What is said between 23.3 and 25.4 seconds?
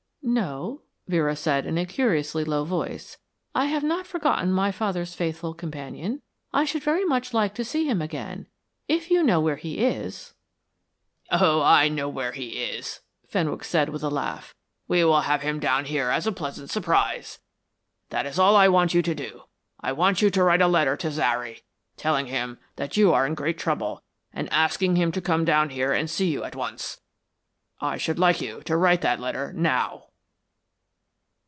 great trouble, and asking him to